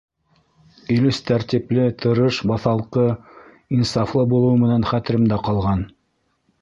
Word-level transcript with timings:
Илүс 0.93 1.19
тәртипле, 1.27 1.83
тырыш, 2.05 2.39
баҫалҡы, 2.53 3.05
инсафлы 3.79 4.25
булыуы 4.33 4.57
менән 4.65 4.89
хәтеремдә 4.95 5.41
ҡалған. 5.51 5.85